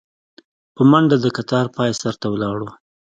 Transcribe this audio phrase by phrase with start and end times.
[0.75, 2.69] په منډه د کتار پاى سر ته ولاړو.